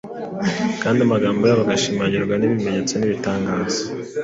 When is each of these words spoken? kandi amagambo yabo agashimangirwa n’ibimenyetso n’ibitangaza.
kandi 0.81 0.99
amagambo 1.03 1.41
yabo 1.45 1.61
agashimangirwa 1.63 2.33
n’ibimenyetso 2.37 2.93
n’ibitangaza. 2.97 3.81